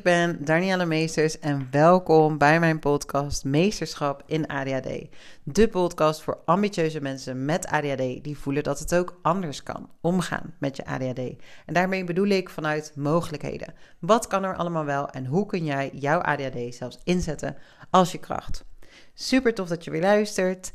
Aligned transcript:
Ik 0.00 0.06
ben 0.06 0.44
Danielle 0.44 0.86
Meesters 0.86 1.38
en 1.38 1.68
welkom 1.70 2.38
bij 2.38 2.60
mijn 2.60 2.78
podcast 2.78 3.44
Meesterschap 3.44 4.22
in 4.26 4.46
ADHD. 4.46 5.08
De 5.42 5.68
podcast 5.68 6.22
voor 6.22 6.38
ambitieuze 6.44 7.00
mensen 7.00 7.44
met 7.44 7.66
ADHD 7.66 8.24
die 8.24 8.38
voelen 8.38 8.62
dat 8.62 8.78
het 8.78 8.94
ook 8.94 9.18
anders 9.22 9.62
kan 9.62 9.90
omgaan 10.00 10.54
met 10.58 10.76
je 10.76 10.86
ADHD. 10.86 11.18
En 11.66 11.74
daarmee 11.74 12.04
bedoel 12.04 12.26
ik 12.26 12.48
vanuit 12.48 12.92
mogelijkheden. 12.96 13.74
Wat 13.98 14.26
kan 14.26 14.44
er 14.44 14.56
allemaal 14.56 14.84
wel 14.84 15.10
en 15.10 15.26
hoe 15.26 15.46
kun 15.46 15.64
jij 15.64 15.90
jouw 15.92 16.20
ADHD 16.20 16.74
zelfs 16.74 16.98
inzetten 17.04 17.56
als 17.90 18.12
je 18.12 18.18
kracht? 18.18 18.64
Super 19.14 19.54
tof 19.54 19.68
dat 19.68 19.84
je 19.84 19.90
weer 19.90 20.00
luistert. 20.00 20.72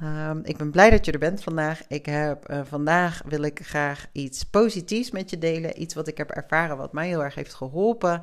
Ehm, 0.00 0.40
ik 0.42 0.56
ben 0.56 0.70
blij 0.70 0.90
dat 0.90 1.04
je 1.04 1.12
er 1.12 1.18
bent 1.18 1.42
vandaag. 1.42 1.82
Ik 1.88 2.06
heb, 2.06 2.50
uh, 2.50 2.60
vandaag 2.64 3.22
wil 3.26 3.42
ik 3.42 3.60
graag 3.62 4.06
iets 4.12 4.42
positiefs 4.42 5.10
met 5.10 5.30
je 5.30 5.38
delen. 5.38 5.82
Iets 5.82 5.94
wat 5.94 6.08
ik 6.08 6.18
heb 6.18 6.30
ervaren, 6.30 6.76
wat 6.76 6.92
mij 6.92 7.08
heel 7.08 7.24
erg 7.24 7.34
heeft 7.34 7.54
geholpen. 7.54 8.22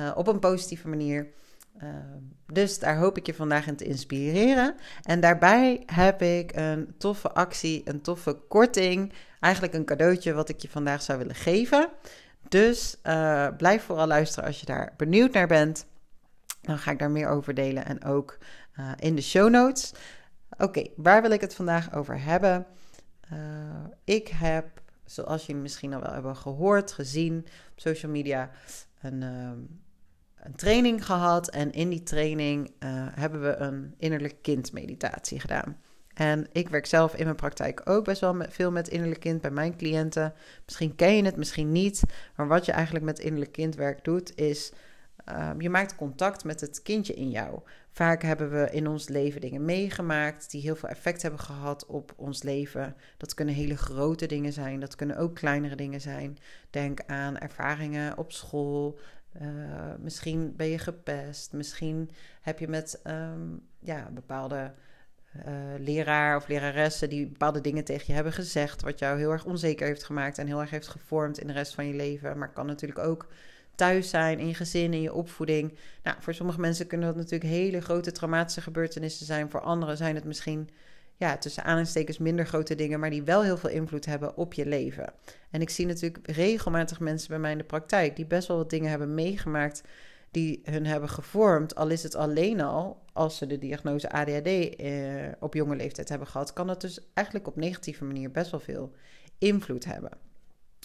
Uh, 0.00 0.10
op 0.14 0.26
een 0.26 0.38
positieve 0.38 0.88
manier. 0.88 1.28
Uh, 1.82 1.88
dus 2.46 2.78
daar 2.78 2.96
hoop 2.96 3.16
ik 3.16 3.26
je 3.26 3.34
vandaag 3.34 3.66
in 3.66 3.76
te 3.76 3.84
inspireren. 3.84 4.74
En 5.02 5.20
daarbij 5.20 5.82
heb 5.86 6.22
ik 6.22 6.56
een 6.56 6.94
toffe 6.98 7.32
actie, 7.32 7.82
een 7.84 8.00
toffe 8.00 8.32
korting. 8.48 9.12
Eigenlijk 9.40 9.74
een 9.74 9.84
cadeautje 9.84 10.32
wat 10.32 10.48
ik 10.48 10.58
je 10.58 10.68
vandaag 10.68 11.02
zou 11.02 11.18
willen 11.18 11.34
geven. 11.34 11.88
Dus 12.48 12.96
uh, 13.04 13.48
blijf 13.56 13.82
vooral 13.82 14.06
luisteren 14.06 14.44
als 14.44 14.60
je 14.60 14.66
daar 14.66 14.94
benieuwd 14.96 15.32
naar 15.32 15.46
bent. 15.46 15.86
Dan 16.60 16.78
ga 16.78 16.90
ik 16.90 16.98
daar 16.98 17.10
meer 17.10 17.28
over 17.28 17.54
delen 17.54 17.86
en 17.86 18.04
ook 18.04 18.38
in 18.98 19.14
de 19.14 19.22
show 19.22 19.50
notes. 19.50 19.92
Oké, 20.58 20.86
waar 20.96 21.22
wil 21.22 21.30
ik 21.30 21.40
het 21.40 21.54
vandaag 21.54 21.94
over 21.94 22.22
hebben? 22.22 22.66
ik 24.04 24.28
heb, 24.28 24.82
zoals 25.04 25.46
jullie 25.46 25.62
misschien 25.62 25.94
al 25.94 26.00
wel 26.00 26.12
hebben 26.12 26.36
gehoord, 26.36 26.92
gezien 26.92 27.38
op 27.72 27.80
social 27.80 28.12
media, 28.12 28.50
een, 29.00 29.22
uh, 29.22 29.50
een 30.42 30.54
training 30.56 31.04
gehad. 31.04 31.48
En 31.48 31.72
in 31.72 31.88
die 31.88 32.02
training 32.02 32.66
uh, 32.66 32.70
hebben 33.10 33.42
we 33.42 33.56
een 33.56 33.94
innerlijk 33.98 34.36
kind 34.42 34.72
meditatie 34.72 35.40
gedaan. 35.40 35.76
En 36.14 36.46
ik 36.52 36.68
werk 36.68 36.86
zelf 36.86 37.14
in 37.14 37.24
mijn 37.24 37.36
praktijk 37.36 37.80
ook 37.84 38.04
best 38.04 38.20
wel 38.20 38.34
met, 38.34 38.52
veel 38.52 38.70
met 38.70 38.88
innerlijk 38.88 39.20
kind 39.20 39.40
bij 39.40 39.50
mijn 39.50 39.76
cliënten. 39.76 40.32
Misschien 40.64 40.94
ken 40.94 41.16
je 41.16 41.24
het, 41.24 41.36
misschien 41.36 41.72
niet. 41.72 42.02
Maar 42.36 42.48
wat 42.48 42.64
je 42.64 42.72
eigenlijk 42.72 43.04
met 43.04 43.18
innerlijk 43.18 43.52
kindwerk 43.52 44.04
doet, 44.04 44.36
is 44.36 44.72
uh, 45.28 45.50
je 45.58 45.70
maakt 45.70 45.96
contact 45.96 46.44
met 46.44 46.60
het 46.60 46.82
kindje 46.82 47.14
in 47.14 47.30
jou. 47.30 47.60
Vaak 47.92 48.22
hebben 48.22 48.50
we 48.50 48.70
in 48.70 48.86
ons 48.86 49.08
leven 49.08 49.40
dingen 49.40 49.64
meegemaakt 49.64 50.50
die 50.50 50.60
heel 50.60 50.76
veel 50.76 50.88
effect 50.88 51.22
hebben 51.22 51.40
gehad 51.40 51.86
op 51.86 52.12
ons 52.16 52.42
leven. 52.42 52.96
Dat 53.16 53.34
kunnen 53.34 53.54
hele 53.54 53.76
grote 53.76 54.26
dingen 54.26 54.52
zijn, 54.52 54.80
dat 54.80 54.96
kunnen 54.96 55.16
ook 55.16 55.34
kleinere 55.34 55.76
dingen 55.76 56.00
zijn. 56.00 56.38
Denk 56.70 57.00
aan 57.06 57.38
ervaringen 57.38 58.18
op 58.18 58.32
school. 58.32 58.98
Uh, 59.42 59.48
misschien 59.98 60.56
ben 60.56 60.66
je 60.66 60.78
gepest. 60.78 61.52
Misschien 61.52 62.10
heb 62.40 62.58
je 62.58 62.68
met 62.68 63.00
um, 63.06 63.62
ja, 63.78 64.10
bepaalde 64.12 64.72
uh, 65.36 65.42
leraar 65.78 66.36
of 66.36 66.48
leraressen 66.48 67.08
die 67.08 67.26
bepaalde 67.26 67.60
dingen 67.60 67.84
tegen 67.84 68.04
je 68.06 68.12
hebben 68.12 68.32
gezegd. 68.32 68.82
Wat 68.82 68.98
jou 68.98 69.18
heel 69.18 69.30
erg 69.30 69.44
onzeker 69.44 69.86
heeft 69.86 70.04
gemaakt 70.04 70.38
en 70.38 70.46
heel 70.46 70.60
erg 70.60 70.70
heeft 70.70 70.88
gevormd 70.88 71.38
in 71.38 71.46
de 71.46 71.52
rest 71.52 71.74
van 71.74 71.86
je 71.86 71.94
leven. 71.94 72.38
Maar 72.38 72.52
kan 72.52 72.66
natuurlijk 72.66 73.00
ook 73.00 73.26
thuis 73.74 74.10
zijn, 74.10 74.38
in 74.38 74.46
je 74.46 74.54
gezin, 74.54 74.94
in 74.94 75.00
je 75.00 75.12
opvoeding. 75.12 75.78
Nou, 76.02 76.16
voor 76.20 76.34
sommige 76.34 76.60
mensen 76.60 76.86
kunnen 76.86 77.06
dat 77.06 77.16
natuurlijk 77.16 77.50
hele 77.50 77.80
grote 77.80 78.12
traumatische 78.12 78.60
gebeurtenissen 78.60 79.26
zijn. 79.26 79.50
Voor 79.50 79.60
anderen 79.60 79.96
zijn 79.96 80.14
het 80.14 80.24
misschien, 80.24 80.70
ja, 81.20 81.36
tussen 81.38 81.62
aanhalingstekens 81.62 82.18
minder 82.18 82.46
grote 82.46 82.74
dingen, 82.74 83.00
maar 83.00 83.10
die 83.10 83.22
wel 83.22 83.42
heel 83.42 83.56
veel 83.56 83.70
invloed 83.70 84.06
hebben 84.06 84.36
op 84.36 84.54
je 84.54 84.66
leven. 84.66 85.12
En 85.50 85.60
ik 85.60 85.70
zie 85.70 85.86
natuurlijk 85.86 86.30
regelmatig 86.30 87.00
mensen 87.00 87.28
bij 87.28 87.38
mij 87.38 87.52
in 87.52 87.58
de 87.58 87.64
praktijk 87.64 88.16
die 88.16 88.26
best 88.26 88.48
wel 88.48 88.56
wat 88.56 88.70
dingen 88.70 88.90
hebben 88.90 89.14
meegemaakt 89.14 89.82
die 90.30 90.60
hun 90.64 90.86
hebben 90.86 91.08
gevormd. 91.08 91.74
Al 91.74 91.88
is 91.88 92.02
het 92.02 92.14
alleen 92.14 92.60
al, 92.60 93.02
als 93.12 93.36
ze 93.36 93.46
de 93.46 93.58
diagnose 93.58 94.10
ADHD 94.10 94.46
eh, 94.46 94.92
op 95.40 95.54
jonge 95.54 95.76
leeftijd 95.76 96.08
hebben 96.08 96.28
gehad, 96.28 96.52
kan 96.52 96.68
het 96.68 96.80
dus 96.80 97.00
eigenlijk 97.14 97.46
op 97.46 97.56
negatieve 97.56 98.04
manier 98.04 98.30
best 98.30 98.50
wel 98.50 98.60
veel 98.60 98.92
invloed 99.38 99.84
hebben. 99.84 100.10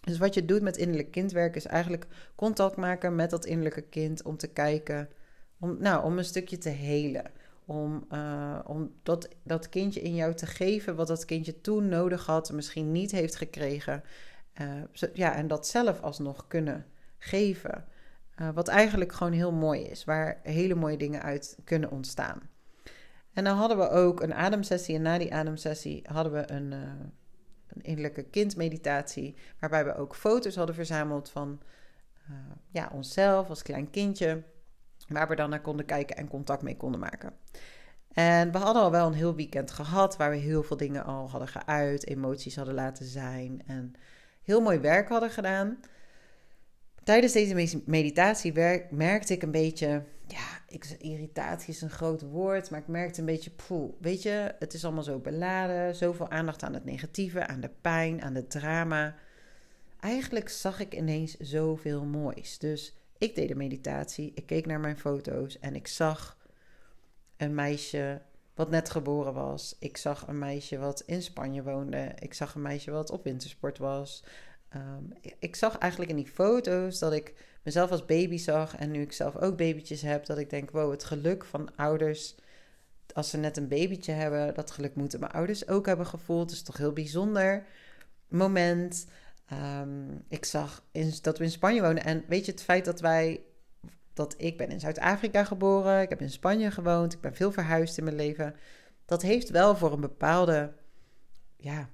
Dus 0.03 0.17
wat 0.17 0.33
je 0.33 0.45
doet 0.45 0.61
met 0.61 0.77
innerlijk 0.77 1.11
kindwerk 1.11 1.55
is 1.55 1.65
eigenlijk 1.65 2.07
contact 2.35 2.75
maken 2.75 3.15
met 3.15 3.29
dat 3.29 3.45
innerlijke 3.45 3.81
kind 3.81 4.23
om 4.23 4.37
te 4.37 4.47
kijken, 4.47 5.09
om, 5.59 5.77
nou, 5.79 6.03
om 6.03 6.17
een 6.17 6.25
stukje 6.25 6.57
te 6.57 6.69
helen. 6.69 7.31
Om, 7.65 8.05
uh, 8.11 8.59
om 8.65 8.91
dat, 9.03 9.29
dat 9.43 9.69
kindje 9.69 10.01
in 10.01 10.15
jou 10.15 10.33
te 10.33 10.45
geven 10.45 10.95
wat 10.95 11.07
dat 11.07 11.25
kindje 11.25 11.61
toen 11.61 11.87
nodig 11.87 12.25
had, 12.25 12.51
misschien 12.51 12.91
niet 12.91 13.11
heeft 13.11 13.35
gekregen. 13.35 14.03
Uh, 14.61 15.09
ja, 15.13 15.35
en 15.35 15.47
dat 15.47 15.67
zelf 15.67 16.01
alsnog 16.01 16.47
kunnen 16.47 16.85
geven. 17.17 17.85
Uh, 18.41 18.49
wat 18.53 18.67
eigenlijk 18.67 19.13
gewoon 19.13 19.33
heel 19.33 19.51
mooi 19.51 19.81
is, 19.81 20.03
waar 20.03 20.39
hele 20.43 20.75
mooie 20.75 20.97
dingen 20.97 21.21
uit 21.21 21.57
kunnen 21.63 21.91
ontstaan. 21.91 22.49
En 23.33 23.43
dan 23.43 23.57
hadden 23.57 23.77
we 23.77 23.89
ook 23.89 24.21
een 24.21 24.33
ademsessie. 24.33 24.95
En 24.95 25.01
na 25.01 25.17
die 25.17 25.33
ademsessie 25.33 26.05
hadden 26.11 26.33
we 26.33 26.51
een, 26.51 26.71
een 26.71 27.81
innerlijke 27.81 28.23
kindmeditatie, 28.23 29.35
waarbij 29.59 29.85
we 29.85 29.95
ook 29.95 30.15
foto's 30.15 30.55
hadden 30.55 30.75
verzameld 30.75 31.29
van 31.29 31.59
uh, 32.29 32.37
ja, 32.69 32.89
onszelf 32.93 33.49
als 33.49 33.61
klein 33.61 33.89
kindje, 33.89 34.43
waar 35.07 35.27
we 35.27 35.35
dan 35.35 35.49
naar 35.49 35.61
konden 35.61 35.85
kijken 35.85 36.15
en 36.15 36.27
contact 36.27 36.61
mee 36.61 36.77
konden 36.77 36.99
maken. 36.99 37.33
En 38.13 38.51
we 38.51 38.57
hadden 38.57 38.81
al 38.81 38.91
wel 38.91 39.07
een 39.07 39.13
heel 39.13 39.35
weekend 39.35 39.71
gehad, 39.71 40.17
waar 40.17 40.29
we 40.29 40.35
heel 40.35 40.63
veel 40.63 40.77
dingen 40.77 41.03
al 41.03 41.29
hadden 41.29 41.47
geuit, 41.47 42.07
emoties 42.07 42.55
hadden 42.55 42.73
laten 42.73 43.05
zijn 43.05 43.61
en 43.67 43.93
heel 44.43 44.61
mooi 44.61 44.79
werk 44.79 45.09
hadden 45.09 45.29
gedaan. 45.29 45.79
Tijdens 47.03 47.33
deze 47.33 47.81
meditatie 47.85 48.53
merkte 48.89 49.33
ik 49.33 49.43
een 49.43 49.51
beetje, 49.51 50.03
ja, 50.27 50.61
ik, 50.67 50.95
irritatie 50.99 51.73
is 51.73 51.81
een 51.81 51.89
groot 51.89 52.21
woord, 52.21 52.69
maar 52.69 52.79
ik 52.79 52.87
merkte 52.87 53.19
een 53.19 53.25
beetje, 53.25 53.51
poeh, 53.51 53.93
weet 53.99 54.23
je, 54.23 54.55
het 54.59 54.73
is 54.73 54.85
allemaal 54.85 55.03
zo 55.03 55.19
beladen, 55.19 55.95
zoveel 55.95 56.29
aandacht 56.29 56.63
aan 56.63 56.73
het 56.73 56.85
negatieve, 56.85 57.47
aan 57.47 57.61
de 57.61 57.71
pijn, 57.81 58.21
aan 58.21 58.35
het 58.35 58.49
drama. 58.49 59.15
Eigenlijk 59.99 60.49
zag 60.49 60.79
ik 60.79 60.95
ineens 60.95 61.37
zoveel 61.37 62.05
moois. 62.05 62.57
Dus 62.57 62.95
ik 63.17 63.35
deed 63.35 63.47
de 63.47 63.55
meditatie, 63.55 64.31
ik 64.35 64.45
keek 64.45 64.65
naar 64.65 64.79
mijn 64.79 64.97
foto's 64.97 65.59
en 65.59 65.75
ik 65.75 65.87
zag 65.87 66.37
een 67.37 67.55
meisje 67.55 68.21
wat 68.55 68.69
net 68.69 68.89
geboren 68.89 69.33
was. 69.33 69.75
Ik 69.79 69.97
zag 69.97 70.27
een 70.27 70.39
meisje 70.39 70.77
wat 70.77 71.03
in 71.05 71.21
Spanje 71.21 71.63
woonde. 71.63 72.11
Ik 72.19 72.33
zag 72.33 72.55
een 72.55 72.61
meisje 72.61 72.91
wat 72.91 73.09
op 73.09 73.23
wintersport 73.23 73.77
was. 73.77 74.23
Um, 74.75 75.13
ik 75.39 75.55
zag 75.55 75.77
eigenlijk 75.77 76.11
in 76.11 76.17
die 76.17 76.27
foto's 76.27 76.99
dat 76.99 77.13
ik 77.13 77.33
mezelf 77.63 77.91
als 77.91 78.05
baby 78.05 78.37
zag. 78.37 78.75
En 78.75 78.91
nu 78.91 79.01
ik 79.01 79.11
zelf 79.11 79.35
ook 79.35 79.57
babytjes 79.57 80.01
heb, 80.01 80.25
dat 80.25 80.37
ik 80.37 80.49
denk: 80.49 80.71
wow, 80.71 80.91
het 80.91 81.03
geluk 81.03 81.45
van 81.45 81.75
ouders. 81.75 82.35
Als 83.13 83.29
ze 83.29 83.37
net 83.37 83.57
een 83.57 83.67
babytje 83.67 84.11
hebben, 84.11 84.53
dat 84.53 84.71
geluk 84.71 84.95
moeten 84.95 85.19
mijn 85.19 85.31
ouders 85.31 85.67
ook 85.67 85.85
hebben 85.85 86.05
gevoeld. 86.05 86.47
Dat 86.47 86.57
is 86.57 86.63
toch 86.63 86.77
heel 86.77 86.93
bijzonder 86.93 87.65
moment. 88.27 89.07
Um, 89.53 90.23
ik 90.27 90.45
zag 90.45 90.83
dat 91.21 91.37
we 91.37 91.43
in 91.43 91.51
Spanje 91.51 91.81
wonen. 91.81 92.03
En 92.03 92.23
weet 92.27 92.45
je, 92.45 92.51
het 92.51 92.63
feit 92.63 92.85
dat 92.85 92.99
wij. 92.99 93.43
Dat 94.13 94.35
ik 94.37 94.57
ben 94.57 94.69
in 94.69 94.79
Zuid-Afrika 94.79 95.43
geboren. 95.43 96.01
Ik 96.01 96.09
heb 96.09 96.21
in 96.21 96.31
Spanje 96.31 96.71
gewoond. 96.71 97.13
Ik 97.13 97.21
ben 97.21 97.35
veel 97.35 97.51
verhuisd 97.51 97.97
in 97.97 98.03
mijn 98.03 98.15
leven. 98.15 98.55
Dat 99.05 99.21
heeft 99.21 99.49
wel 99.49 99.75
voor 99.75 99.93
een 99.93 100.01
bepaalde. 100.01 100.73
Ja, 101.57 101.89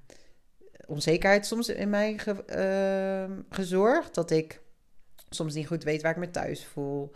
onzekerheid 0.86 1.46
soms 1.46 1.70
in 1.70 1.90
mij 1.90 2.20
uh, 2.56 3.38
gezorgd. 3.50 4.16
Dat 4.16 4.32
ik 4.32 4.62
soms 5.30 5.54
niet 5.54 5.68
goed 5.68 5.84
weet 5.84 6.02
waar 6.02 6.12
ik 6.12 6.18
me 6.18 6.30
thuis 6.30 6.66
voel. 6.66 7.12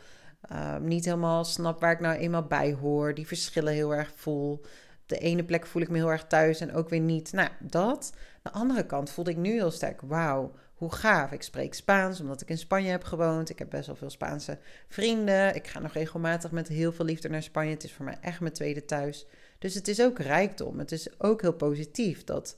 Uh, 0.52 0.78
niet 0.78 1.06
helemaal 1.06 1.44
snap 1.44 1.80
waar 1.80 1.92
ik 1.92 2.00
nou 2.00 2.16
eenmaal 2.16 2.46
bij 2.46 2.74
hoor. 2.74 3.14
Die 3.14 3.28
verschillen 3.28 3.74
heel 3.74 3.94
erg 3.94 4.12
voel. 4.16 4.62
De 5.06 5.18
ene 5.18 5.44
plek 5.44 5.66
voel 5.66 5.82
ik 5.82 5.90
me 5.90 5.98
heel 5.98 6.12
erg 6.12 6.26
thuis 6.28 6.60
en 6.60 6.74
ook 6.74 6.90
weer 6.90 7.00
niet. 7.00 7.32
Nou, 7.32 7.50
dat. 7.60 8.14
De 8.42 8.52
andere 8.52 8.86
kant 8.86 9.10
voelde 9.10 9.32
ik 9.32 9.38
nu 9.38 9.52
heel 9.52 9.72
sterk. 9.72 10.02
Wauw, 10.02 10.54
hoe 10.74 10.94
gaaf. 10.94 11.32
Ik 11.32 11.42
spreek 11.42 11.74
Spaans 11.74 12.22
omdat 12.22 12.42
ik 12.42 12.50
in 12.50 12.58
Spanje 12.58 12.90
heb 12.90 13.04
gewoond. 13.04 13.50
Ik 13.50 13.60
heb 13.60 13.70
best 13.70 13.88
wel 13.88 13.96
veel 13.96 14.10
Spaanse 14.10 14.58
vrienden. 14.88 15.56
Ik 15.56 15.68
ga 15.68 15.80
nog 15.80 15.94
regelmatig 15.94 16.52
met 16.52 16.68
heel 16.68 16.92
veel 16.92 17.06
liefde 17.06 17.30
naar 17.30 17.44
Spanje. 17.44 17.74
Het 17.74 17.84
is 17.84 17.94
voor 17.94 18.06
mij 18.06 18.18
echt 18.22 18.40
mijn 18.40 18.54
tweede 18.54 18.86
thuis. 18.86 19.26
Dus 19.60 19.74
het 19.74 19.88
is 19.88 20.02
ook 20.02 20.20
rijkdom. 20.20 20.80
Het 20.80 20.92
is 20.92 21.20
ook 21.20 21.42
heel 21.42 21.54
positief 21.54 22.24
dat 22.24 22.58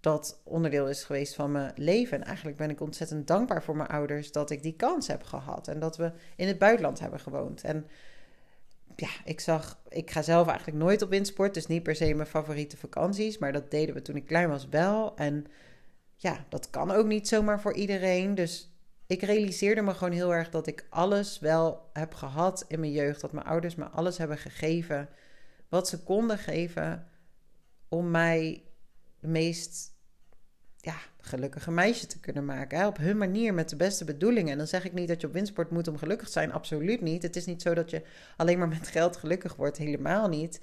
dat 0.00 0.40
onderdeel 0.44 0.88
is 0.88 1.04
geweest 1.04 1.34
van 1.34 1.52
mijn 1.52 1.72
leven. 1.76 2.20
En 2.20 2.26
eigenlijk 2.26 2.56
ben 2.56 2.70
ik 2.70 2.80
ontzettend 2.80 3.26
dankbaar 3.26 3.62
voor 3.62 3.76
mijn 3.76 3.88
ouders 3.88 4.32
dat 4.32 4.50
ik 4.50 4.62
die 4.62 4.76
kans 4.76 5.06
heb 5.06 5.22
gehad. 5.22 5.68
En 5.68 5.78
dat 5.78 5.96
we 5.96 6.12
in 6.36 6.46
het 6.46 6.58
buitenland 6.58 7.00
hebben 7.00 7.20
gewoond. 7.20 7.62
En 7.62 7.86
ja, 8.96 9.08
ik 9.24 9.40
zag, 9.40 9.82
ik 9.88 10.10
ga 10.10 10.22
zelf 10.22 10.48
eigenlijk 10.48 10.78
nooit 10.78 11.02
op 11.02 11.10
windsport. 11.10 11.54
Dus 11.54 11.66
niet 11.66 11.82
per 11.82 11.96
se 11.96 12.14
mijn 12.14 12.28
favoriete 12.28 12.76
vakanties. 12.76 13.38
Maar 13.38 13.52
dat 13.52 13.70
deden 13.70 13.94
we 13.94 14.02
toen 14.02 14.16
ik 14.16 14.26
klein 14.26 14.48
was 14.48 14.68
wel. 14.68 15.16
En 15.16 15.46
ja, 16.16 16.44
dat 16.48 16.70
kan 16.70 16.90
ook 16.90 17.06
niet 17.06 17.28
zomaar 17.28 17.60
voor 17.60 17.74
iedereen. 17.74 18.34
Dus 18.34 18.70
ik 19.06 19.22
realiseerde 19.22 19.82
me 19.82 19.94
gewoon 19.94 20.12
heel 20.12 20.34
erg 20.34 20.50
dat 20.50 20.66
ik 20.66 20.86
alles 20.90 21.38
wel 21.38 21.90
heb 21.92 22.14
gehad 22.14 22.64
in 22.68 22.80
mijn 22.80 22.92
jeugd. 22.92 23.20
Dat 23.20 23.32
mijn 23.32 23.46
ouders 23.46 23.74
me 23.74 23.84
alles 23.84 24.18
hebben 24.18 24.38
gegeven 24.38 25.08
wat 25.68 25.88
ze 25.88 26.02
konden 26.02 26.38
geven 26.38 27.08
om 27.88 28.10
mij 28.10 28.64
de 29.20 29.28
meest 29.28 29.95
ja, 30.86 30.96
gelukkige 31.20 31.70
meisje 31.70 32.06
te 32.06 32.20
kunnen 32.20 32.44
maken. 32.44 32.86
Op 32.86 32.96
hun 32.96 33.18
manier, 33.18 33.54
met 33.54 33.68
de 33.68 33.76
beste 33.76 34.04
bedoelingen. 34.04 34.52
En 34.52 34.58
dan 34.58 34.66
zeg 34.66 34.84
ik 34.84 34.92
niet 34.92 35.08
dat 35.08 35.20
je 35.20 35.26
op 35.26 35.32
winstsport 35.32 35.70
moet 35.70 35.88
om 35.88 35.96
gelukkig 35.96 36.26
te 36.26 36.32
zijn. 36.32 36.52
Absoluut 36.52 37.00
niet. 37.00 37.22
Het 37.22 37.36
is 37.36 37.46
niet 37.46 37.62
zo 37.62 37.74
dat 37.74 37.90
je 37.90 38.02
alleen 38.36 38.58
maar 38.58 38.68
met 38.68 38.88
geld 38.88 39.16
gelukkig 39.16 39.56
wordt. 39.56 39.76
Helemaal 39.76 40.28
niet. 40.28 40.60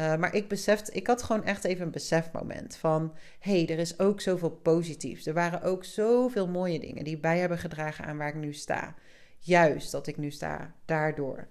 Uh, 0.00 0.16
maar 0.16 0.34
ik 0.34 0.48
besefte, 0.48 0.92
ik 0.92 1.06
had 1.06 1.22
gewoon 1.22 1.44
echt 1.44 1.64
even 1.64 1.84
een 1.84 1.90
besefmoment 1.90 2.76
van... 2.76 3.14
hé, 3.38 3.64
hey, 3.64 3.68
er 3.74 3.78
is 3.78 3.98
ook 3.98 4.20
zoveel 4.20 4.50
positiefs. 4.50 5.26
Er 5.26 5.34
waren 5.34 5.62
ook 5.62 5.84
zoveel 5.84 6.48
mooie 6.48 6.80
dingen 6.80 7.04
die 7.04 7.18
bij 7.18 7.38
hebben 7.38 7.58
gedragen 7.58 8.04
aan 8.04 8.16
waar 8.16 8.28
ik 8.28 8.34
nu 8.34 8.52
sta. 8.52 8.94
Juist 9.38 9.90
dat 9.90 10.06
ik 10.06 10.16
nu 10.16 10.30
sta, 10.30 10.74
daardoor. 10.84 11.48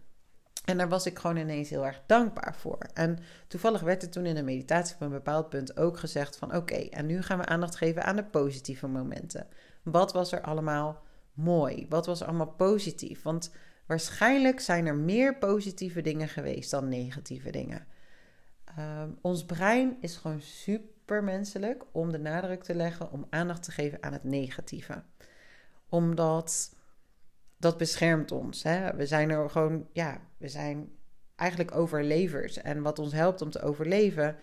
En 0.67 0.77
daar 0.77 0.89
was 0.89 1.05
ik 1.05 1.19
gewoon 1.19 1.37
ineens 1.37 1.69
heel 1.69 1.85
erg 1.85 2.01
dankbaar 2.05 2.55
voor. 2.55 2.77
En 2.93 3.19
toevallig 3.47 3.81
werd 3.81 4.03
er 4.03 4.09
toen 4.09 4.25
in 4.25 4.35
de 4.35 4.43
meditatie 4.43 4.95
op 4.95 5.01
een 5.01 5.09
bepaald 5.09 5.49
punt 5.49 5.77
ook 5.77 5.97
gezegd 5.97 6.37
van... 6.37 6.55
oké, 6.55 6.75
en 6.75 7.05
nu 7.05 7.21
gaan 7.21 7.37
we 7.37 7.45
aandacht 7.45 7.75
geven 7.75 8.03
aan 8.03 8.15
de 8.15 8.23
positieve 8.23 8.87
momenten. 8.87 9.47
Wat 9.83 10.13
was 10.13 10.31
er 10.31 10.41
allemaal 10.41 11.03
mooi? 11.33 11.85
Wat 11.89 12.05
was 12.05 12.23
allemaal 12.23 12.47
positief? 12.47 13.21
Want 13.21 13.51
waarschijnlijk 13.85 14.59
zijn 14.59 14.85
er 14.85 14.95
meer 14.95 15.37
positieve 15.37 16.01
dingen 16.01 16.27
geweest 16.27 16.71
dan 16.71 16.89
negatieve 16.89 17.51
dingen. 17.51 17.87
Um, 18.79 19.17
ons 19.21 19.45
brein 19.45 19.97
is 19.99 20.17
gewoon 20.17 20.41
supermenselijk 20.41 21.83
om 21.91 22.11
de 22.11 22.19
nadruk 22.19 22.63
te 22.63 22.75
leggen, 22.75 23.11
om 23.11 23.27
aandacht 23.29 23.63
te 23.63 23.71
geven 23.71 24.03
aan 24.03 24.13
het 24.13 24.23
negatieve. 24.23 25.03
Omdat 25.89 26.75
dat 27.57 27.77
beschermt 27.77 28.31
ons. 28.31 28.63
Hè? 28.63 28.95
We 28.95 29.05
zijn 29.05 29.29
er 29.29 29.49
gewoon, 29.49 29.87
ja, 29.91 30.21
we 30.37 30.47
zijn 30.47 30.89
eigenlijk 31.35 31.75
overlevers. 31.75 32.57
En 32.61 32.81
wat 32.81 32.99
ons 32.99 33.13
helpt 33.13 33.41
om 33.41 33.49
te 33.49 33.61
overleven, 33.61 34.35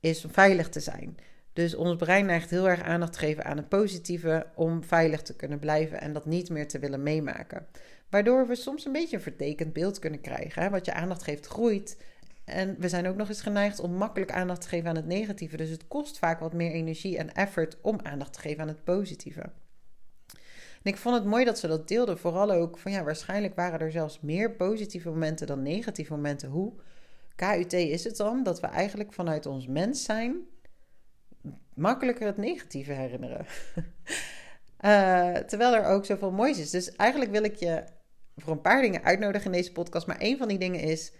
is 0.00 0.24
om 0.24 0.30
veilig 0.30 0.68
te 0.68 0.80
zijn. 0.80 1.16
Dus 1.52 1.74
ons 1.74 1.96
brein 1.96 2.26
neigt 2.26 2.50
heel 2.50 2.68
erg 2.68 2.82
aandacht 2.82 3.12
te 3.12 3.18
geven 3.18 3.44
aan 3.44 3.56
het 3.56 3.68
positieve 3.68 4.46
om 4.54 4.84
veilig 4.84 5.22
te 5.22 5.36
kunnen 5.36 5.58
blijven 5.58 6.00
en 6.00 6.12
dat 6.12 6.26
niet 6.26 6.50
meer 6.50 6.68
te 6.68 6.78
willen 6.78 7.02
meemaken. 7.02 7.66
Waardoor 8.10 8.46
we 8.46 8.54
soms 8.54 8.84
een 8.84 8.92
beetje 8.92 9.16
een 9.16 9.22
vertekend 9.22 9.72
beeld 9.72 9.98
kunnen 9.98 10.20
krijgen. 10.20 10.62
Hè? 10.62 10.70
Wat 10.70 10.84
je 10.84 10.92
aandacht 10.92 11.22
geeft, 11.22 11.46
groeit. 11.46 11.96
En 12.44 12.76
we 12.78 12.88
zijn 12.88 13.06
ook 13.06 13.16
nog 13.16 13.28
eens 13.28 13.42
geneigd 13.42 13.80
om 13.80 13.92
makkelijk 13.92 14.30
aandacht 14.30 14.60
te 14.60 14.68
geven 14.68 14.88
aan 14.88 14.96
het 14.96 15.06
negatieve. 15.06 15.56
Dus 15.56 15.70
het 15.70 15.88
kost 15.88 16.18
vaak 16.18 16.40
wat 16.40 16.52
meer 16.52 16.72
energie 16.72 17.18
en 17.18 17.32
effort 17.32 17.76
om 17.80 17.98
aandacht 18.02 18.32
te 18.32 18.40
geven 18.40 18.60
aan 18.60 18.68
het 18.68 18.84
positieve. 18.84 19.50
En 20.82 20.92
ik 20.92 20.96
vond 20.96 21.14
het 21.14 21.24
mooi 21.24 21.44
dat 21.44 21.58
ze 21.58 21.66
dat 21.66 21.88
deelden. 21.88 22.18
Vooral 22.18 22.50
ook 22.50 22.78
van 22.78 22.92
ja, 22.92 23.04
waarschijnlijk 23.04 23.54
waren 23.54 23.80
er 23.80 23.90
zelfs 23.90 24.20
meer 24.20 24.50
positieve 24.50 25.08
momenten 25.08 25.46
dan 25.46 25.62
negatieve 25.62 26.12
momenten. 26.12 26.48
Hoe 26.48 26.72
KUT 27.34 27.72
is 27.72 28.04
het 28.04 28.16
dan 28.16 28.42
dat 28.42 28.60
we 28.60 28.66
eigenlijk 28.66 29.12
vanuit 29.12 29.46
ons 29.46 29.66
mens 29.66 30.04
zijn 30.04 30.46
makkelijker 31.74 32.26
het 32.26 32.36
negatieve 32.36 32.92
herinneren? 32.92 33.46
uh, 34.80 35.34
terwijl 35.50 35.74
er 35.74 35.84
ook 35.84 36.04
zoveel 36.04 36.30
moois 36.30 36.58
is. 36.58 36.70
Dus 36.70 36.96
eigenlijk 36.96 37.30
wil 37.30 37.44
ik 37.44 37.54
je 37.54 37.84
voor 38.36 38.52
een 38.52 38.60
paar 38.60 38.82
dingen 38.82 39.04
uitnodigen 39.04 39.46
in 39.46 39.56
deze 39.56 39.72
podcast. 39.72 40.06
Maar 40.06 40.16
een 40.18 40.36
van 40.36 40.48
die 40.48 40.58
dingen 40.58 40.80
is 40.80 41.12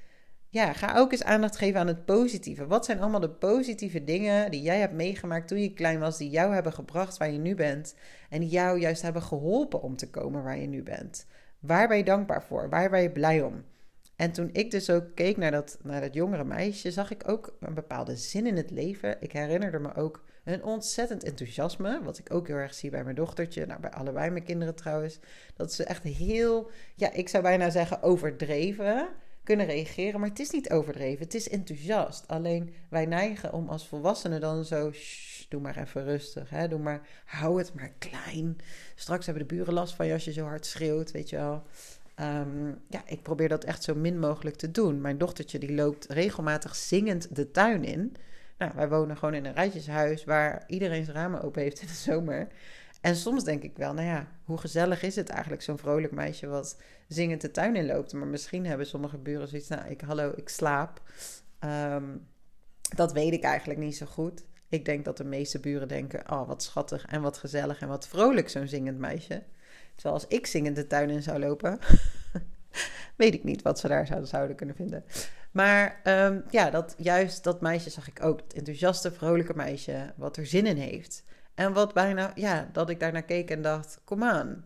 ja, 0.50 0.72
ga 0.72 0.96
ook 0.96 1.12
eens 1.12 1.24
aandacht 1.24 1.56
geven 1.56 1.80
aan 1.80 1.86
het 1.86 2.04
positieve. 2.04 2.66
Wat 2.66 2.84
zijn 2.84 3.00
allemaal 3.00 3.20
de 3.20 3.30
positieve 3.30 4.04
dingen 4.04 4.50
die 4.50 4.62
jij 4.62 4.78
hebt 4.78 4.92
meegemaakt 4.92 5.48
toen 5.48 5.60
je 5.60 5.72
klein 5.72 5.98
was, 5.98 6.18
die 6.18 6.30
jou 6.30 6.54
hebben 6.54 6.72
gebracht 6.72 7.16
waar 7.16 7.30
je 7.30 7.38
nu 7.38 7.54
bent 7.54 7.94
en 8.30 8.40
die 8.40 8.48
jou 8.48 8.78
juist 8.78 9.02
hebben 9.02 9.22
geholpen 9.22 9.82
om 9.82 9.96
te 9.96 10.10
komen 10.10 10.42
waar 10.42 10.58
je 10.58 10.66
nu 10.66 10.82
bent? 10.82 11.26
Waar 11.58 11.88
ben 11.88 11.96
je 11.96 12.04
dankbaar 12.04 12.42
voor? 12.42 12.68
Waar 12.68 12.90
ben 12.90 13.02
je 13.02 13.10
blij 13.10 13.42
om? 13.42 13.64
En 14.16 14.32
toen 14.32 14.50
ik 14.52 14.70
dus 14.70 14.90
ook 14.90 15.04
keek 15.14 15.36
naar 15.36 15.50
dat, 15.50 15.78
naar 15.82 16.00
dat 16.00 16.14
jongere 16.14 16.44
meisje, 16.44 16.90
zag 16.90 17.10
ik 17.10 17.28
ook 17.28 17.56
een 17.60 17.74
bepaalde 17.74 18.16
zin 18.16 18.46
in 18.46 18.56
het 18.56 18.70
leven. 18.70 19.16
Ik 19.20 19.32
herinnerde 19.32 19.78
me 19.78 19.94
ook 19.94 20.24
een 20.44 20.64
ontzettend 20.64 21.24
enthousiasme, 21.24 22.02
wat 22.02 22.18
ik 22.18 22.34
ook 22.34 22.46
heel 22.46 22.56
erg 22.56 22.74
zie 22.74 22.90
bij 22.90 23.04
mijn 23.04 23.16
dochtertje, 23.16 23.66
nou 23.66 23.80
bij 23.80 23.90
allebei 23.90 24.30
mijn 24.30 24.44
kinderen 24.44 24.74
trouwens. 24.74 25.18
Dat 25.56 25.72
ze 25.72 25.84
echt 25.84 26.02
heel, 26.02 26.70
ja, 26.94 27.12
ik 27.12 27.28
zou 27.28 27.42
bijna 27.42 27.70
zeggen 27.70 28.02
overdreven 28.02 29.08
kunnen 29.48 29.66
reageren. 29.66 30.20
Maar 30.20 30.28
het 30.28 30.38
is 30.38 30.50
niet 30.50 30.70
overdreven, 30.70 31.24
het 31.24 31.34
is 31.34 31.48
enthousiast. 31.48 32.28
Alleen 32.28 32.74
wij 32.88 33.06
neigen 33.06 33.52
om 33.52 33.68
als 33.68 33.86
volwassenen 33.86 34.40
dan 34.40 34.64
zo, 34.64 34.92
doe 35.48 35.60
maar 35.60 35.76
even 35.76 36.04
rustig. 36.04 36.50
Hè? 36.50 36.68
Doe 36.68 36.78
maar, 36.78 37.00
hou 37.24 37.58
het 37.58 37.74
maar 37.74 37.92
klein. 37.98 38.56
Straks 38.94 39.26
hebben 39.26 39.48
de 39.48 39.54
buren 39.54 39.74
last 39.74 39.94
van 39.94 40.06
je 40.06 40.12
als 40.12 40.24
je 40.24 40.32
zo 40.32 40.44
hard 40.44 40.66
schreeuwt, 40.66 41.10
weet 41.10 41.30
je 41.30 41.36
wel. 41.36 41.62
Um, 42.20 42.80
ja, 42.88 43.02
ik 43.06 43.22
probeer 43.22 43.48
dat 43.48 43.64
echt 43.64 43.82
zo 43.82 43.94
min 43.94 44.18
mogelijk 44.18 44.56
te 44.56 44.70
doen. 44.70 45.00
Mijn 45.00 45.18
dochtertje 45.18 45.58
die 45.58 45.74
loopt 45.74 46.06
regelmatig 46.06 46.76
zingend 46.76 47.36
de 47.36 47.50
tuin 47.50 47.84
in. 47.84 48.16
Nou, 48.58 48.72
wij 48.74 48.88
wonen 48.88 49.16
gewoon 49.16 49.34
in 49.34 49.44
een 49.44 49.54
rijtjeshuis 49.54 50.24
waar 50.24 50.64
iedereen 50.66 51.04
zijn 51.04 51.16
ramen 51.16 51.42
open 51.42 51.62
heeft 51.62 51.80
in 51.80 51.86
de 51.86 51.92
zomer. 51.92 52.48
En 53.00 53.16
soms 53.16 53.44
denk 53.44 53.62
ik 53.62 53.76
wel, 53.76 53.94
nou 53.94 54.06
ja, 54.06 54.28
hoe 54.44 54.58
gezellig 54.58 55.02
is 55.02 55.16
het 55.16 55.28
eigenlijk, 55.28 55.62
zo'n 55.62 55.78
vrolijk 55.78 56.12
meisje 56.12 56.46
wat 56.46 56.76
zingend 57.08 57.40
de 57.40 57.50
tuin 57.50 57.76
in 57.76 57.86
loopt. 57.86 58.12
Maar 58.12 58.26
misschien 58.26 58.66
hebben 58.66 58.86
sommige 58.86 59.18
buren 59.18 59.48
zoiets, 59.48 59.68
nou, 59.68 59.88
ik, 59.88 60.00
hallo, 60.00 60.32
ik 60.36 60.48
slaap. 60.48 61.02
Ehm, 61.58 62.16
dat 62.96 63.12
weet 63.12 63.32
ik 63.32 63.42
eigenlijk 63.42 63.80
niet 63.80 63.96
zo 63.96 64.06
goed. 64.06 64.44
Ik 64.68 64.84
denk 64.84 65.04
dat 65.04 65.16
de 65.16 65.24
meeste 65.24 65.60
buren 65.60 65.88
denken, 65.88 66.30
oh, 66.30 66.46
wat 66.46 66.62
schattig 66.62 67.06
en 67.06 67.20
wat 67.20 67.38
gezellig 67.38 67.80
en 67.80 67.88
wat 67.88 68.08
vrolijk 68.08 68.48
zo'n 68.48 68.68
zingend 68.68 68.98
meisje. 68.98 69.42
Terwijl 69.94 70.14
als 70.14 70.26
ik 70.26 70.46
zingend 70.46 70.76
de 70.76 70.86
tuin 70.86 71.10
in 71.10 71.22
zou 71.22 71.38
lopen, 71.38 71.78
weet 73.16 73.34
ik 73.34 73.44
niet 73.44 73.62
wat 73.62 73.78
ze 73.78 73.88
daar 73.88 74.06
zouden, 74.06 74.28
zouden 74.28 74.56
kunnen 74.56 74.76
vinden. 74.76 75.04
Maar 75.50 76.00
um, 76.04 76.44
ja, 76.50 76.70
dat, 76.70 76.94
juist 76.98 77.44
dat 77.44 77.60
meisje 77.60 77.90
zag 77.90 78.08
ik 78.08 78.22
ook. 78.22 78.38
Dat 78.38 78.52
enthousiaste, 78.52 79.12
vrolijke 79.12 79.54
meisje, 79.54 80.12
wat 80.16 80.36
er 80.36 80.46
zin 80.46 80.66
in 80.66 80.76
heeft. 80.76 81.24
En 81.58 81.72
wat 81.72 81.94
bijna, 81.94 82.32
ja, 82.34 82.68
dat 82.72 82.90
ik 82.90 83.00
daarnaar 83.00 83.22
keek 83.22 83.50
en 83.50 83.62
dacht: 83.62 84.00
kom 84.04 84.24
aan, 84.24 84.64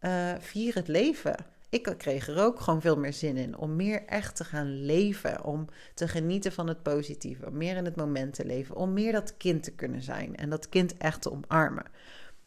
uh, 0.00 0.34
vier 0.38 0.74
het 0.74 0.88
leven. 0.88 1.34
Ik 1.68 1.94
kreeg 1.98 2.28
er 2.28 2.42
ook 2.42 2.60
gewoon 2.60 2.80
veel 2.80 2.98
meer 2.98 3.12
zin 3.12 3.36
in 3.36 3.58
om 3.58 3.76
meer 3.76 4.04
echt 4.04 4.36
te 4.36 4.44
gaan 4.44 4.84
leven. 4.84 5.44
Om 5.44 5.68
te 5.94 6.08
genieten 6.08 6.52
van 6.52 6.68
het 6.68 6.82
positieve. 6.82 7.46
Om 7.46 7.56
meer 7.56 7.76
in 7.76 7.84
het 7.84 7.96
moment 7.96 8.34
te 8.34 8.44
leven. 8.44 8.76
Om 8.76 8.92
meer 8.92 9.12
dat 9.12 9.36
kind 9.36 9.62
te 9.62 9.74
kunnen 9.74 10.02
zijn. 10.02 10.36
En 10.36 10.50
dat 10.50 10.68
kind 10.68 10.96
echt 10.96 11.22
te 11.22 11.32
omarmen. 11.32 11.84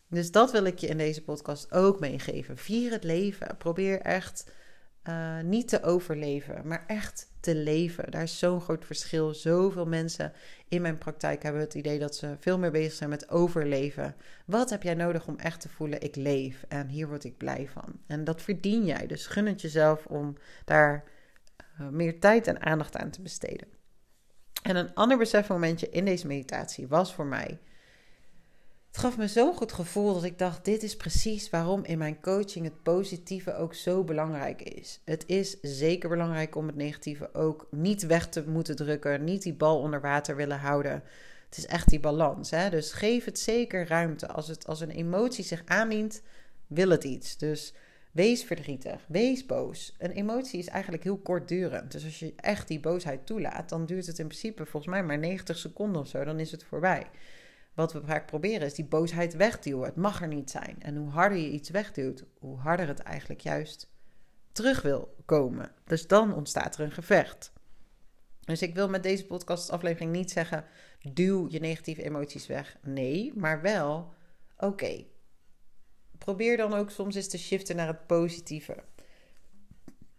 Dus 0.07 0.31
dat 0.31 0.51
wil 0.51 0.63
ik 0.63 0.79
je 0.79 0.87
in 0.87 0.97
deze 0.97 1.23
podcast 1.23 1.71
ook 1.71 1.99
meegeven. 1.99 2.57
Vier 2.57 2.91
het 2.91 3.03
leven. 3.03 3.57
Probeer 3.57 4.01
echt 4.01 4.51
uh, 5.07 5.39
niet 5.39 5.67
te 5.67 5.83
overleven, 5.83 6.67
maar 6.67 6.83
echt 6.87 7.31
te 7.39 7.55
leven. 7.55 8.11
Daar 8.11 8.23
is 8.23 8.39
zo'n 8.39 8.61
groot 8.61 8.85
verschil. 8.85 9.33
Zoveel 9.33 9.85
mensen 9.85 10.33
in 10.67 10.81
mijn 10.81 10.97
praktijk 10.97 11.43
hebben 11.43 11.61
het 11.61 11.73
idee 11.73 11.99
dat 11.99 12.15
ze 12.15 12.35
veel 12.39 12.57
meer 12.57 12.71
bezig 12.71 12.93
zijn 12.93 13.09
met 13.09 13.29
overleven. 13.29 14.15
Wat 14.45 14.69
heb 14.69 14.83
jij 14.83 14.93
nodig 14.93 15.27
om 15.27 15.37
echt 15.37 15.61
te 15.61 15.69
voelen: 15.69 16.01
ik 16.01 16.15
leef 16.15 16.65
en 16.67 16.87
hier 16.87 17.07
word 17.07 17.23
ik 17.23 17.37
blij 17.37 17.69
van? 17.73 17.99
En 18.07 18.23
dat 18.23 18.41
verdien 18.41 18.85
jij. 18.85 19.07
Dus 19.07 19.27
gun 19.27 19.45
het 19.45 19.61
jezelf 19.61 20.05
om 20.05 20.37
daar 20.65 21.03
uh, 21.81 21.87
meer 21.87 22.19
tijd 22.19 22.47
en 22.47 22.61
aandacht 22.61 22.97
aan 22.97 23.09
te 23.09 23.21
besteden. 23.21 23.67
En 24.63 24.75
een 24.75 24.93
ander 24.93 25.17
besefmomentje 25.17 25.89
in 25.89 26.05
deze 26.05 26.27
meditatie 26.27 26.87
was 26.87 27.13
voor 27.13 27.25
mij 27.25 27.59
het 28.99 29.07
gaf 29.07 29.17
me 29.17 29.27
zo'n 29.27 29.55
goed 29.55 29.71
gevoel 29.71 30.13
dat 30.13 30.23
ik 30.23 30.37
dacht: 30.37 30.65
dit 30.65 30.83
is 30.83 30.95
precies 30.95 31.49
waarom 31.49 31.83
in 31.83 31.97
mijn 31.97 32.21
coaching 32.21 32.65
het 32.65 32.83
positieve 32.83 33.55
ook 33.55 33.73
zo 33.73 34.03
belangrijk 34.03 34.61
is. 34.61 34.99
Het 35.05 35.23
is 35.27 35.57
zeker 35.61 36.09
belangrijk 36.09 36.55
om 36.55 36.67
het 36.67 36.75
negatieve 36.75 37.33
ook 37.33 37.67
niet 37.71 38.05
weg 38.05 38.29
te 38.29 38.49
moeten 38.49 38.75
drukken, 38.75 39.23
niet 39.23 39.41
die 39.41 39.53
bal 39.53 39.79
onder 39.79 40.01
water 40.01 40.35
willen 40.35 40.59
houden. 40.59 41.03
Het 41.49 41.57
is 41.57 41.65
echt 41.65 41.89
die 41.89 41.99
balans. 41.99 42.49
Hè? 42.49 42.69
Dus 42.69 42.91
geef 42.91 43.25
het 43.25 43.39
zeker 43.39 43.87
ruimte. 43.87 44.27
Als, 44.27 44.47
het, 44.47 44.67
als 44.67 44.81
een 44.81 44.89
emotie 44.89 45.43
zich 45.43 45.61
aandient, 45.65 46.21
wil 46.67 46.89
het 46.89 47.03
iets. 47.03 47.37
Dus 47.37 47.73
wees 48.11 48.43
verdrietig, 48.43 49.05
wees 49.07 49.45
boos. 49.45 49.95
Een 49.97 50.11
emotie 50.11 50.59
is 50.59 50.67
eigenlijk 50.67 51.03
heel 51.03 51.17
kortdurend. 51.17 51.91
Dus 51.91 52.03
als 52.03 52.19
je 52.19 52.33
echt 52.35 52.67
die 52.67 52.79
boosheid 52.79 53.25
toelaat, 53.25 53.69
dan 53.69 53.85
duurt 53.85 54.05
het 54.05 54.19
in 54.19 54.27
principe 54.27 54.65
volgens 54.65 54.91
mij 54.91 55.03
maar 55.03 55.19
90 55.19 55.57
seconden 55.57 56.01
of 56.01 56.07
zo. 56.07 56.23
Dan 56.23 56.39
is 56.39 56.51
het 56.51 56.63
voorbij 56.63 57.07
wat 57.73 57.93
we 57.93 58.01
vaak 58.05 58.25
proberen 58.25 58.67
is 58.67 58.73
die 58.73 58.85
boosheid 58.85 59.33
wegduwen. 59.33 59.85
Het 59.85 59.95
mag 59.95 60.21
er 60.21 60.27
niet 60.27 60.49
zijn. 60.49 60.75
En 60.79 60.95
hoe 60.95 61.09
harder 61.09 61.37
je 61.37 61.49
iets 61.49 61.69
wegduwt, 61.69 62.25
hoe 62.39 62.57
harder 62.57 62.87
het 62.87 62.99
eigenlijk 62.99 63.41
juist 63.41 63.91
terug 64.51 64.81
wil 64.81 65.15
komen. 65.25 65.71
Dus 65.85 66.07
dan 66.07 66.33
ontstaat 66.33 66.77
er 66.77 66.83
een 66.83 66.91
gevecht. 66.91 67.53
Dus 68.39 68.61
ik 68.61 68.75
wil 68.75 68.89
met 68.89 69.03
deze 69.03 69.25
podcastaflevering 69.25 70.11
niet 70.11 70.31
zeggen: 70.31 70.65
duw 71.13 71.47
je 71.49 71.59
negatieve 71.59 72.03
emoties 72.03 72.47
weg. 72.47 72.77
Nee, 72.81 73.31
maar 73.35 73.61
wel: 73.61 74.13
oké. 74.57 75.05
Probeer 76.17 76.57
dan 76.57 76.73
ook 76.73 76.89
soms 76.89 77.15
eens 77.15 77.29
te 77.29 77.37
shiften 77.37 77.75
naar 77.75 77.87
het 77.87 78.07
positieve. 78.07 78.83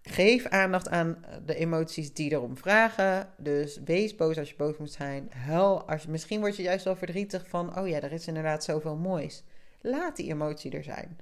Geef 0.03 0.47
aandacht 0.47 0.89
aan 0.89 1.25
de 1.45 1.55
emoties 1.55 2.15
die 2.15 2.33
erom 2.33 2.57
vragen. 2.57 3.29
Dus 3.37 3.81
wees 3.85 4.17
boos 4.17 4.39
als 4.39 4.49
je 4.49 4.57
boos 4.57 4.77
moet 4.77 4.93
zijn. 4.93 5.31
Huil 5.33 5.89
als 5.89 6.03
je, 6.03 6.11
misschien 6.11 6.41
word 6.41 6.57
je 6.57 6.63
juist 6.63 6.85
wel 6.85 6.97
verdrietig 6.97 7.49
van: 7.49 7.79
oh 7.79 7.89
ja, 7.89 8.01
er 8.01 8.13
is 8.13 8.27
inderdaad 8.27 8.65
zoveel 8.65 8.97
moois. 8.97 9.45
Laat 9.81 10.17
die 10.17 10.31
emotie 10.31 10.71
er 10.71 10.85
zijn. 10.85 11.19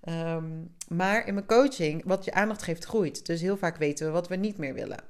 Ehm, 0.00 0.64
maar 0.88 1.26
in 1.26 1.34
mijn 1.34 1.46
coaching, 1.46 2.02
wat 2.04 2.24
je 2.24 2.32
aandacht 2.32 2.62
geeft, 2.62 2.84
groeit. 2.84 3.26
Dus 3.26 3.40
heel 3.40 3.56
vaak 3.56 3.76
weten 3.76 4.06
we 4.06 4.12
wat 4.12 4.28
we 4.28 4.36
niet 4.36 4.58
meer 4.58 4.74
willen. 4.74 5.04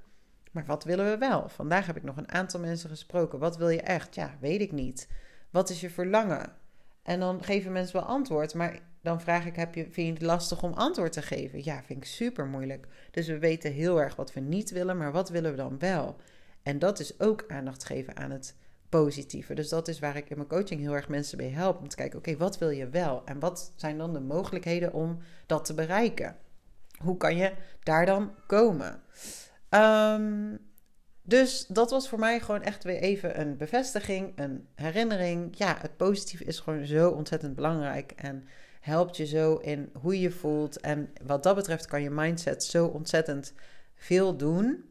Maar 0.52 0.64
wat 0.66 0.84
willen 0.84 1.10
we 1.10 1.18
wel? 1.18 1.48
Vandaag 1.48 1.86
heb 1.86 1.96
ik 1.96 2.02
nog 2.02 2.16
een 2.16 2.32
aantal 2.32 2.60
mensen 2.60 2.90
gesproken. 2.90 3.38
Wat 3.38 3.56
wil 3.56 3.68
je 3.68 3.80
echt? 3.80 4.14
Ja, 4.14 4.36
weet 4.40 4.60
ik 4.60 4.72
niet. 4.72 5.08
Wat 5.50 5.70
is 5.70 5.80
je 5.80 5.90
verlangen? 5.90 6.52
En 7.02 7.20
dan 7.20 7.42
geven 7.42 7.72
mensen 7.72 7.96
wel 7.96 8.08
antwoord. 8.08 8.54
Maar 8.54 8.78
dan 9.06 9.20
vraag 9.20 9.46
ik: 9.46 9.56
heb 9.56 9.74
je, 9.74 9.82
vind 9.90 10.06
je 10.06 10.12
het 10.12 10.22
lastig 10.22 10.62
om 10.62 10.72
antwoord 10.72 11.12
te 11.12 11.22
geven? 11.22 11.64
Ja, 11.64 11.82
vind 11.82 11.98
ik 11.98 12.04
super 12.04 12.46
moeilijk. 12.46 12.86
Dus 13.10 13.26
we 13.26 13.38
weten 13.38 13.72
heel 13.72 14.00
erg 14.00 14.16
wat 14.16 14.32
we 14.32 14.40
niet 14.40 14.70
willen, 14.70 14.96
maar 14.96 15.12
wat 15.12 15.28
willen 15.28 15.50
we 15.50 15.56
dan 15.56 15.78
wel? 15.78 16.16
En 16.62 16.78
dat 16.78 17.00
is 17.00 17.20
ook 17.20 17.44
aandacht 17.48 17.84
geven 17.84 18.16
aan 18.16 18.30
het 18.30 18.56
positieve. 18.88 19.54
Dus 19.54 19.68
dat 19.68 19.88
is 19.88 19.98
waar 19.98 20.16
ik 20.16 20.30
in 20.30 20.36
mijn 20.36 20.48
coaching 20.48 20.80
heel 20.80 20.94
erg 20.94 21.08
mensen 21.08 21.38
bij 21.38 21.50
help. 21.50 21.78
Om 21.78 21.88
te 21.88 21.96
kijken: 21.96 22.18
oké, 22.18 22.36
wat 22.36 22.58
wil 22.58 22.70
je 22.70 22.88
wel? 22.88 23.22
En 23.24 23.38
wat 23.38 23.72
zijn 23.76 23.98
dan 23.98 24.12
de 24.12 24.20
mogelijkheden 24.20 24.92
om 24.92 25.18
dat 25.46 25.64
te 25.64 25.74
bereiken? 25.74 26.36
Hoe 26.98 27.16
kan 27.16 27.36
je 27.36 27.52
daar 27.82 28.06
dan 28.06 28.34
komen? 28.46 29.02
Um, 29.70 30.58
dus 31.22 31.66
dat 31.66 31.90
was 31.90 32.08
voor 32.08 32.18
mij 32.18 32.40
gewoon 32.40 32.62
echt 32.62 32.84
weer 32.84 33.00
even 33.00 33.40
een 33.40 33.56
bevestiging, 33.56 34.32
een 34.38 34.68
herinnering. 34.74 35.56
Ja, 35.56 35.76
het 35.80 35.96
positieve 35.96 36.44
is 36.44 36.58
gewoon 36.58 36.86
zo 36.86 37.10
ontzettend 37.10 37.54
belangrijk 37.54 38.12
en 38.12 38.48
helpt 38.86 39.16
je 39.16 39.26
zo 39.26 39.56
in 39.56 39.90
hoe 40.00 40.20
je 40.20 40.30
voelt. 40.30 40.80
En 40.80 41.12
wat 41.24 41.42
dat 41.42 41.54
betreft 41.54 41.86
kan 41.86 42.02
je 42.02 42.10
mindset 42.10 42.64
zo 42.64 42.86
ontzettend 42.86 43.52
veel 43.94 44.36
doen. 44.36 44.84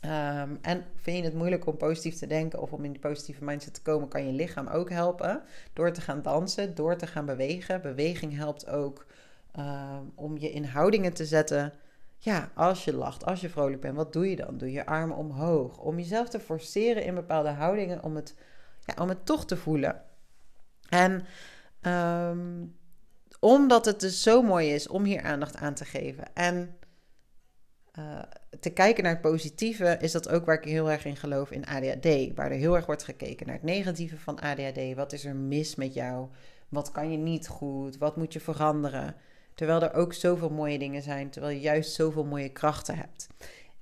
Ehm, 0.00 0.56
en 0.62 0.84
vind 0.94 1.16
je 1.16 1.24
het 1.24 1.34
moeilijk 1.34 1.66
om 1.66 1.76
positief 1.76 2.14
te 2.16 2.26
denken 2.26 2.60
of 2.60 2.72
om 2.72 2.84
in 2.84 2.92
die 2.92 3.00
positieve 3.00 3.44
mindset 3.44 3.74
te 3.74 3.82
komen, 3.82 4.08
kan 4.08 4.26
je 4.26 4.32
lichaam 4.32 4.66
ook 4.66 4.90
helpen. 4.90 5.42
Door 5.72 5.92
te 5.92 6.00
gaan 6.00 6.22
dansen, 6.22 6.74
door 6.74 6.96
te 6.96 7.06
gaan 7.06 7.26
bewegen. 7.26 7.80
Beweging 7.80 8.36
helpt 8.36 8.68
ook 8.68 9.06
ehm, 9.52 10.02
om 10.14 10.38
je 10.38 10.50
in 10.50 10.64
houdingen 10.64 11.12
te 11.12 11.26
zetten 11.26 11.72
ja, 12.18 12.50
als 12.54 12.84
je 12.84 12.94
lacht, 12.94 13.24
als 13.24 13.40
je 13.40 13.48
vrolijk 13.48 13.80
bent, 13.80 13.96
wat 13.96 14.12
doe 14.12 14.30
je 14.30 14.36
dan? 14.36 14.58
Doe 14.58 14.72
je 14.72 14.86
armen 14.86 15.16
omhoog. 15.16 15.78
Om 15.78 15.98
jezelf 15.98 16.28
te 16.28 16.40
forceren 16.40 17.04
in 17.04 17.14
bepaalde 17.14 17.48
houdingen 17.48 18.02
om 18.02 18.16
het, 18.16 18.34
ja, 18.84 19.02
om 19.02 19.08
het 19.08 19.26
toch 19.26 19.46
te 19.46 19.56
voelen. 19.56 20.02
En 20.88 21.26
ehm, 21.80 22.64
omdat 23.38 23.84
het 23.84 24.00
dus 24.00 24.22
zo 24.22 24.42
mooi 24.42 24.74
is 24.74 24.88
om 24.88 25.04
hier 25.04 25.22
aandacht 25.22 25.56
aan 25.56 25.74
te 25.74 25.84
geven. 25.84 26.34
En 26.34 26.76
uh, 27.98 28.22
te 28.60 28.70
kijken 28.70 29.02
naar 29.02 29.12
het 29.12 29.20
positieve 29.20 29.96
is 30.00 30.12
dat 30.12 30.28
ook 30.28 30.44
waar 30.44 30.56
ik 30.56 30.64
heel 30.64 30.90
erg 30.90 31.04
in 31.04 31.16
geloof 31.16 31.50
in 31.50 31.66
ADHD. 31.66 32.34
Waar 32.34 32.50
er 32.50 32.58
heel 32.58 32.76
erg 32.76 32.86
wordt 32.86 33.04
gekeken 33.04 33.46
naar 33.46 33.54
het 33.54 33.64
negatieve 33.64 34.18
van 34.18 34.40
ADHD. 34.40 34.94
Wat 34.94 35.12
is 35.12 35.24
er 35.24 35.36
mis 35.36 35.74
met 35.74 35.94
jou? 35.94 36.28
Wat 36.68 36.92
kan 36.92 37.10
je 37.10 37.18
niet 37.18 37.48
goed? 37.48 37.98
Wat 37.98 38.16
moet 38.16 38.32
je 38.32 38.40
veranderen? 38.40 39.14
Terwijl 39.54 39.82
er 39.82 39.94
ook 39.94 40.12
zoveel 40.12 40.50
mooie 40.50 40.78
dingen 40.78 41.02
zijn, 41.02 41.30
terwijl 41.30 41.54
je 41.54 41.60
juist 41.60 41.94
zoveel 41.94 42.24
mooie 42.24 42.48
krachten 42.48 42.96
hebt. 42.96 43.26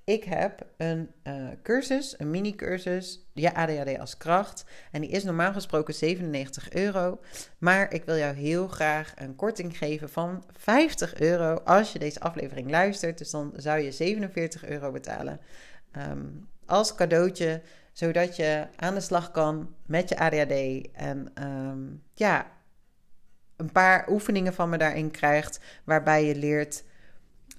Ik 0.07 0.25
heb 0.25 0.67
een 0.77 1.11
uh, 1.25 1.49
cursus, 1.63 2.19
een 2.19 2.31
mini-cursus, 2.31 3.27
ja, 3.33 3.51
ADHD 3.51 3.99
als 3.99 4.17
kracht. 4.17 4.65
En 4.91 5.01
die 5.01 5.11
is 5.11 5.25
normaal 5.25 5.53
gesproken 5.53 5.95
97 5.95 6.73
euro. 6.73 7.21
Maar 7.59 7.93
ik 7.93 8.05
wil 8.05 8.17
jou 8.17 8.35
heel 8.35 8.69
graag 8.69 9.13
een 9.17 9.37
korting 9.37 9.79
geven 9.79 10.09
van 10.09 10.45
50 10.53 11.21
euro 11.21 11.55
als 11.65 11.93
je 11.93 11.99
deze 11.99 12.21
aflevering 12.21 12.71
luistert. 12.71 13.19
Dus 13.19 13.31
dan 13.31 13.53
zou 13.57 13.81
je 13.81 13.93
47 13.93 14.65
euro 14.67 14.91
betalen 14.91 15.41
um, 16.11 16.49
als 16.67 16.95
cadeautje. 16.95 17.63
Zodat 17.93 18.37
je 18.37 18.67
aan 18.77 18.95
de 18.95 19.01
slag 19.01 19.31
kan 19.31 19.75
met 19.87 20.09
je 20.09 20.19
ADHD. 20.19 20.89
En 20.93 21.33
um, 21.43 22.03
ja, 22.15 22.47
een 23.57 23.73
paar 23.73 24.09
oefeningen 24.09 24.55
van 24.55 24.69
me 24.69 24.79
daarin 24.79 25.11
krijgt, 25.11 25.61
waarbij 25.85 26.25
je 26.25 26.35
leert 26.35 26.85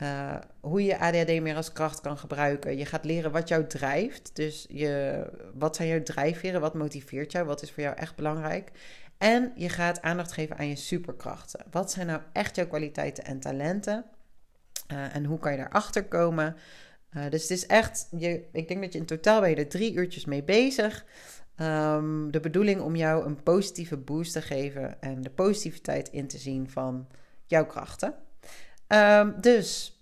uh, 0.01 0.35
hoe 0.59 0.83
je 0.83 0.99
ADHD 0.99 1.41
meer 1.41 1.55
als 1.55 1.71
kracht 1.71 2.01
kan 2.01 2.17
gebruiken. 2.17 2.77
Je 2.77 2.85
gaat 2.85 3.05
leren 3.05 3.31
wat 3.31 3.47
jou 3.47 3.67
drijft. 3.67 4.29
Dus 4.33 4.65
je, 4.69 5.23
wat 5.53 5.75
zijn 5.75 5.87
jouw 5.87 6.03
drijfveren? 6.03 6.61
Wat 6.61 6.73
motiveert 6.73 7.31
jou? 7.31 7.45
Wat 7.45 7.61
is 7.61 7.71
voor 7.71 7.83
jou 7.83 7.95
echt 7.95 8.15
belangrijk? 8.15 8.71
En 9.17 9.51
je 9.55 9.69
gaat 9.69 10.01
aandacht 10.01 10.31
geven 10.31 10.57
aan 10.57 10.67
je 10.67 10.75
superkrachten. 10.75 11.65
Wat 11.71 11.91
zijn 11.91 12.07
nou 12.07 12.21
echt 12.33 12.55
jouw 12.55 12.67
kwaliteiten 12.67 13.23
en 13.23 13.39
talenten? 13.39 14.05
Uh, 14.91 15.15
en 15.15 15.25
hoe 15.25 15.39
kan 15.39 15.51
je 15.51 15.57
daarachter 15.57 16.05
komen? 16.05 16.55
Uh, 17.15 17.29
dus 17.29 17.41
het 17.41 17.51
is 17.51 17.65
echt, 17.65 18.07
je, 18.17 18.43
ik 18.51 18.67
denk 18.67 18.81
dat 18.81 18.93
je 18.93 18.99
in 18.99 19.05
totaal 19.05 19.41
ben 19.41 19.49
je 19.49 19.55
er 19.55 19.67
drie 19.67 19.93
uurtjes 19.93 20.25
mee 20.25 20.43
bezig. 20.43 21.05
Um, 21.61 22.31
de 22.31 22.39
bedoeling 22.39 22.81
om 22.81 22.95
jou 22.95 23.25
een 23.25 23.43
positieve 23.43 23.97
boost 23.97 24.33
te 24.33 24.41
geven 24.41 25.01
en 25.01 25.21
de 25.21 25.29
positiviteit 25.29 26.09
in 26.09 26.27
te 26.27 26.37
zien 26.37 26.69
van 26.69 27.07
jouw 27.45 27.65
krachten. 27.65 28.15
Um, 28.87 29.35
dus 29.41 30.01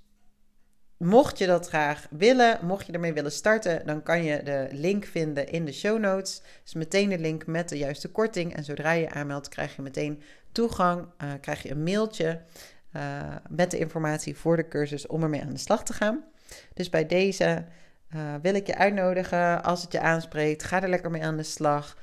mocht 0.97 1.37
je 1.37 1.45
dat 1.45 1.67
graag 1.67 2.07
willen, 2.09 2.59
mocht 2.61 2.85
je 2.85 2.91
ermee 2.91 3.13
willen 3.13 3.31
starten, 3.31 3.85
dan 3.85 4.03
kan 4.03 4.23
je 4.23 4.43
de 4.43 4.67
link 4.71 5.05
vinden 5.05 5.47
in 5.47 5.65
de 5.65 5.71
show 5.71 5.99
notes. 5.99 6.41
Dus 6.63 6.73
meteen 6.73 7.09
de 7.09 7.19
link 7.19 7.45
met 7.45 7.69
de 7.69 7.77
juiste 7.77 8.11
korting. 8.11 8.55
En 8.55 8.63
zodra 8.63 8.91
je 8.91 9.09
aanmeldt, 9.09 9.49
krijg 9.49 9.75
je 9.75 9.81
meteen 9.81 10.21
toegang, 10.51 11.07
uh, 11.23 11.31
krijg 11.41 11.63
je 11.63 11.71
een 11.71 11.83
mailtje 11.83 12.41
uh, 12.95 13.35
met 13.49 13.71
de 13.71 13.77
informatie 13.77 14.35
voor 14.35 14.55
de 14.55 14.67
cursus 14.67 15.07
om 15.07 15.23
ermee 15.23 15.41
aan 15.41 15.53
de 15.53 15.57
slag 15.57 15.83
te 15.83 15.93
gaan. 15.93 16.23
Dus 16.73 16.89
bij 16.89 17.05
deze 17.05 17.65
uh, 18.15 18.35
wil 18.41 18.55
ik 18.55 18.67
je 18.67 18.75
uitnodigen 18.75 19.63
als 19.63 19.81
het 19.81 19.91
je 19.91 19.99
aanspreekt. 19.99 20.63
Ga 20.63 20.81
er 20.81 20.89
lekker 20.89 21.11
mee 21.11 21.23
aan 21.23 21.37
de 21.37 21.43
slag. 21.43 21.97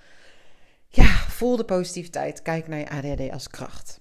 Ja, 0.88 1.06
voel 1.14 1.56
de 1.56 1.64
positiviteit. 1.64 2.42
Kijk 2.42 2.68
naar 2.68 2.78
je 2.78 2.90
ADHD 2.90 3.32
als 3.32 3.48
kracht. 3.48 4.00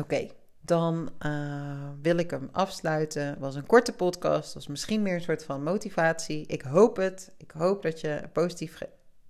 Oké, 0.00 0.28
dan 0.72 1.10
uh, 1.26 1.88
wil 2.02 2.16
ik 2.16 2.30
hem 2.30 2.48
afsluiten. 2.52 3.26
Het 3.26 3.38
was 3.38 3.54
een 3.54 3.66
korte 3.66 3.92
podcast. 3.92 4.54
was 4.54 4.66
misschien 4.66 5.02
meer 5.02 5.14
een 5.14 5.20
soort 5.20 5.44
van 5.44 5.62
motivatie. 5.62 6.46
Ik 6.46 6.62
hoop 6.62 6.96
het. 6.96 7.34
Ik 7.36 7.50
hoop 7.50 7.82
dat 7.82 8.00
je 8.00 8.28
positief 8.32 8.78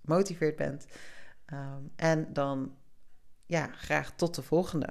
gemotiveerd 0.05 0.57
bent. 0.57 0.87
Um, 1.53 1.93
en 1.97 2.33
dan 2.33 2.75
ja, 3.47 3.71
graag 3.73 4.13
tot 4.17 4.35
de 4.35 4.43
volgende. 4.43 4.89